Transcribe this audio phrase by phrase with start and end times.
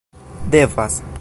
[0.49, 1.11] devas